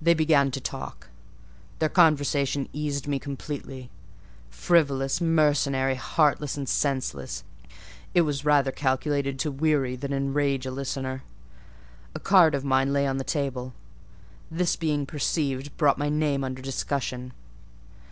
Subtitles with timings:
[0.00, 1.08] "They began to talk;
[1.80, 3.90] their conversation eased me completely:
[4.48, 7.42] frivolous, mercenary, heartless, and senseless,
[8.14, 11.24] it was rather calculated to weary than enrage a listener.
[12.14, 13.74] A card of mine lay on the table;
[14.52, 17.32] this being perceived, brought my name under discussion.